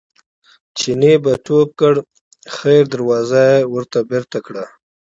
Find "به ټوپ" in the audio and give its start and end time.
1.23-1.69